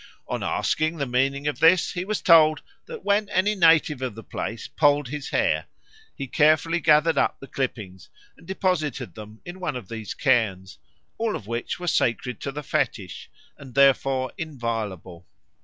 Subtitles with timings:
[0.27, 4.23] On asking the meaning of this, he was told that when any native of the
[4.23, 5.67] place polled his hair
[6.15, 10.79] he carefully gathered up the clippings and deposited them in one of these cairns,
[11.19, 13.29] all of which were sacred to the fetish
[13.59, 15.27] and therefore inviolable.